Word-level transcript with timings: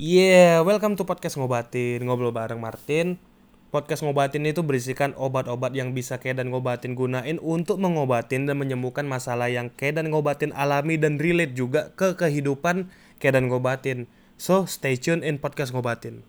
Yeah, 0.00 0.64
welcome 0.64 0.96
to 0.96 1.04
podcast 1.04 1.36
ngobatin 1.36 2.08
ngobrol 2.08 2.32
bareng 2.32 2.56
Martin. 2.56 3.20
Podcast 3.68 4.00
ngobatin 4.00 4.48
itu 4.48 4.64
berisikan 4.64 5.12
obat-obat 5.12 5.76
yang 5.76 5.92
bisa 5.92 6.16
kayak 6.16 6.40
dan 6.40 6.48
ngobatin 6.48 6.96
gunain 6.96 7.36
untuk 7.36 7.76
mengobatin 7.76 8.48
dan 8.48 8.56
menyembuhkan 8.56 9.04
masalah 9.04 9.52
yang 9.52 9.68
kayak 9.68 10.00
dan 10.00 10.08
ngobatin 10.08 10.56
alami 10.56 10.96
dan 10.96 11.20
relate 11.20 11.52
juga 11.52 11.92
ke 12.00 12.16
kehidupan 12.16 12.88
kayak 13.20 13.44
dan 13.44 13.52
ngobatin. 13.52 14.08
So 14.40 14.64
stay 14.64 14.96
tune 14.96 15.20
in 15.20 15.36
podcast 15.36 15.76
ngobatin. 15.76 16.24